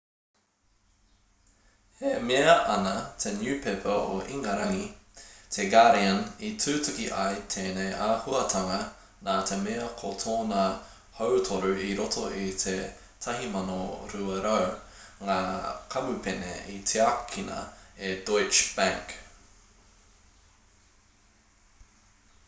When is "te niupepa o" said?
3.23-4.15